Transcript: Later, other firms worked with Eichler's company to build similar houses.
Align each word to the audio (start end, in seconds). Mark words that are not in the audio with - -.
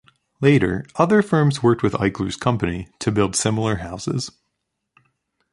Later, 0.41 0.83
other 0.95 1.21
firms 1.21 1.61
worked 1.61 1.83
with 1.83 1.93
Eichler's 1.93 2.35
company 2.35 2.87
to 2.97 3.11
build 3.11 3.35
similar 3.35 3.75
houses. 3.75 4.31